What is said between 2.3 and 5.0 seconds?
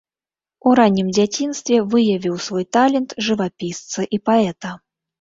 свой талент жывапісца і паэта.